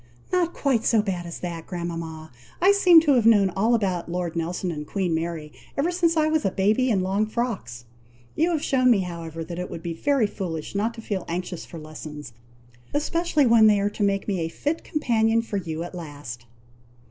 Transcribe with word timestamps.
"Not 0.31 0.53
quite 0.55 0.83
so 0.83 0.99
bad 1.03 1.27
as 1.27 1.41
that, 1.41 1.67
grandmama! 1.67 2.31
I 2.59 2.71
seem 2.71 3.01
to 3.01 3.11
have 3.13 3.27
known 3.27 3.51
all 3.51 3.75
about 3.75 4.09
Lord 4.09 4.35
Nelson 4.35 4.71
and 4.71 4.87
Queen 4.87 5.13
Mary, 5.13 5.51
ever 5.77 5.91
since 5.91 6.17
I 6.17 6.27
was 6.27 6.43
a 6.43 6.49
baby 6.49 6.89
in 6.89 7.01
long 7.01 7.27
frocks! 7.27 7.85
You 8.35 8.49
have 8.49 8.63
shewn 8.63 8.89
me, 8.89 9.01
however, 9.01 9.43
that 9.43 9.59
it 9.59 9.69
would 9.69 9.83
be 9.83 9.93
very 9.93 10.25
foolish 10.25 10.73
not 10.73 10.95
to 10.95 11.01
feel 11.03 11.23
anxious 11.27 11.67
for 11.67 11.77
lessons, 11.77 12.33
especially 12.95 13.45
when 13.45 13.67
they 13.67 13.79
are 13.79 13.91
to 13.91 14.01
make 14.01 14.27
me 14.27 14.39
a 14.39 14.49
fit 14.49 14.83
companion 14.83 15.43
for 15.43 15.57
you 15.57 15.83
at 15.83 15.93
last." 15.93 16.47